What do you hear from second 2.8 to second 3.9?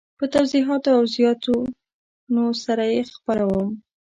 یې خپروم.